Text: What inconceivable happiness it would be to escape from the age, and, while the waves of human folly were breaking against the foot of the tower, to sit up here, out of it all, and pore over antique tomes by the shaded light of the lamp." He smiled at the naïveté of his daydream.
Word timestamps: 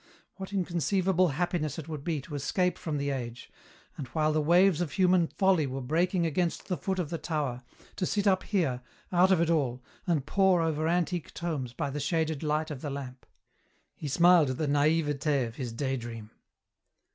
What 0.37 0.51
inconceivable 0.51 1.27
happiness 1.27 1.77
it 1.77 1.87
would 1.87 2.03
be 2.03 2.21
to 2.21 2.33
escape 2.33 2.79
from 2.79 2.97
the 2.97 3.11
age, 3.11 3.51
and, 3.97 4.07
while 4.07 4.33
the 4.33 4.41
waves 4.41 4.81
of 4.81 4.93
human 4.93 5.27
folly 5.27 5.67
were 5.67 5.79
breaking 5.79 6.25
against 6.25 6.67
the 6.69 6.75
foot 6.77 6.97
of 6.97 7.11
the 7.11 7.19
tower, 7.19 7.61
to 7.97 8.07
sit 8.07 8.25
up 8.25 8.41
here, 8.41 8.81
out 9.11 9.29
of 9.31 9.39
it 9.39 9.51
all, 9.51 9.83
and 10.07 10.25
pore 10.25 10.63
over 10.63 10.87
antique 10.87 11.31
tomes 11.35 11.71
by 11.73 11.91
the 11.91 11.99
shaded 11.99 12.41
light 12.41 12.71
of 12.71 12.81
the 12.81 12.89
lamp." 12.89 13.27
He 13.93 14.07
smiled 14.07 14.49
at 14.49 14.57
the 14.57 14.65
naïveté 14.65 15.45
of 15.45 15.57
his 15.57 15.71
daydream. 15.71 16.31